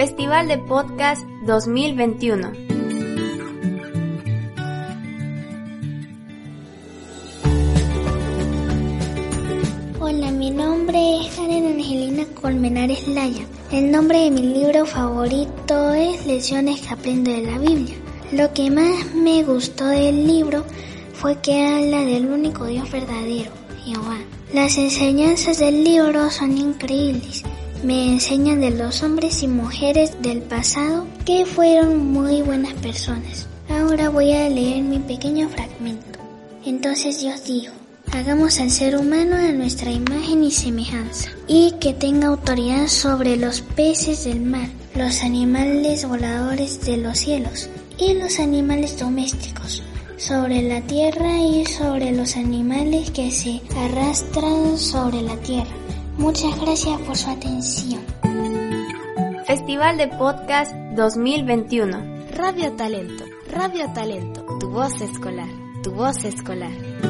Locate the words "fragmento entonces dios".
35.48-37.44